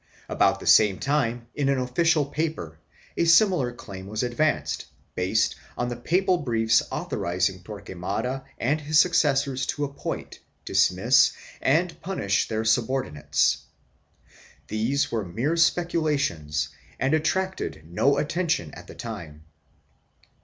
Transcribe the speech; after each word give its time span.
2 0.29 0.33
About 0.33 0.59
the 0.59 0.65
same 0.65 0.97
time, 0.97 1.45
in 1.53 1.69
an 1.69 1.77
official 1.77 2.25
paper, 2.25 2.79
a 3.15 3.23
similar 3.25 3.71
claim 3.71 4.07
was 4.07 4.23
advanced, 4.23 4.87
based 5.13 5.55
on 5.77 5.89
the 5.89 5.95
papal 5.95 6.39
briefs 6.39 6.81
authorizing 6.89 7.61
Torquemada 7.61 8.43
and 8.57 8.81
his 8.81 8.97
successors 8.97 9.63
to 9.67 9.83
appoint, 9.83 10.39
dismiss 10.65 11.33
and 11.61 12.01
punish 12.01 12.47
their 12.47 12.65
subordinates.3 12.65 14.31
These 14.69 15.11
were 15.11 15.23
mere 15.23 15.55
speculations 15.55 16.69
and 16.99 17.13
attracted 17.13 17.83
no 17.85 18.17
attention 18.17 18.73
at 18.73 18.87
the 18.87 18.95
time. 18.95 19.43